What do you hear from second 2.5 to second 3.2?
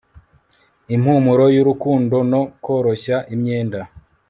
koroshya